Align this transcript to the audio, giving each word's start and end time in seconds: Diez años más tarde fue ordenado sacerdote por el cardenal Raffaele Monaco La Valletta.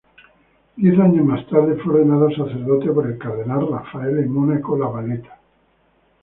Diez 0.77 0.97
años 0.99 1.23
más 1.23 1.45
tarde 1.47 1.75
fue 1.75 1.93
ordenado 1.93 2.31
sacerdote 2.31 2.89
por 2.91 3.05
el 3.05 3.19
cardenal 3.19 3.67
Raffaele 3.69 4.25
Monaco 4.25 4.75
La 4.75 4.87
Valletta. 4.87 5.37